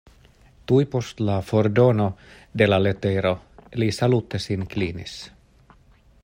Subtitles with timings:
[0.69, 2.07] Tuj post la fordono
[2.61, 3.35] de la letero
[3.83, 5.17] li salute sin klinis.